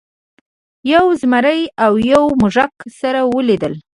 یو 0.93 1.05
زمري 1.21 1.61
او 1.85 1.91
یو 2.11 2.23
موږک 2.41 2.73
سره 2.99 3.19
ولیدل. 3.33 3.73